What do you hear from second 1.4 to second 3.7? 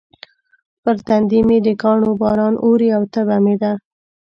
مې د کاڼو باران اوري او تبه مې